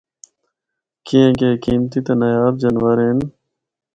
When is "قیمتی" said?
1.63-1.99